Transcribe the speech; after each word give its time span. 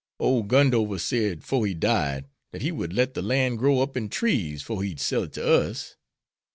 Ole 0.19 0.45
Gundover 0.45 0.99
said, 0.99 1.43
'fore 1.43 1.67
he 1.67 1.75
died, 1.75 2.25
dat 2.51 2.63
he 2.63 2.71
would 2.71 2.91
let 2.91 3.13
de 3.13 3.21
lan' 3.21 3.55
grow 3.55 3.81
up 3.83 3.95
in 3.95 4.09
trees 4.09 4.63
'fore 4.63 4.81
he'd 4.81 4.99
sell 4.99 5.21
it 5.25 5.33
to 5.33 5.47
us. 5.47 5.95